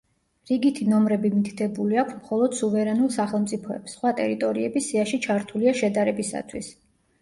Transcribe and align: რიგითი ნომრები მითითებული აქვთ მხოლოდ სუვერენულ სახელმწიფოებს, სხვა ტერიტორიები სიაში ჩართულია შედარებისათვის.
რიგითი 0.51 0.87
ნომრები 0.93 1.31
მითითებული 1.33 1.99
აქვთ 2.05 2.17
მხოლოდ 2.23 2.57
სუვერენულ 2.63 3.13
სახელმწიფოებს, 3.19 3.97
სხვა 4.01 4.17
ტერიტორიები 4.25 4.87
სიაში 4.91 5.25
ჩართულია 5.31 5.81
შედარებისათვის. 5.85 6.79